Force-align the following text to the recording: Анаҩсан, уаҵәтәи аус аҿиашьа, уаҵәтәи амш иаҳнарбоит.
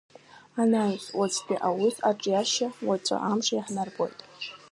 Анаҩсан, 0.61 1.15
уаҵәтәи 1.17 1.61
аус 1.67 1.95
аҿиашьа, 2.09 2.67
уаҵәтәи 2.87 3.23
амш 3.29 3.47
иаҳнарбоит. 3.51 4.17